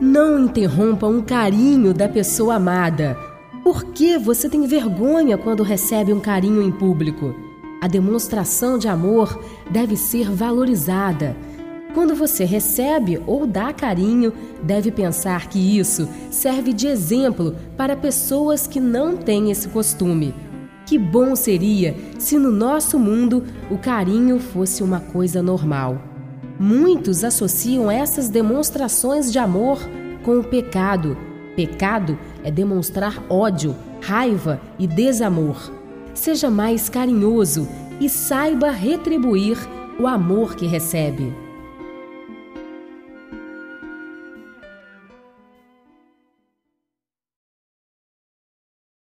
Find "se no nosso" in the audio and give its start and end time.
22.18-22.98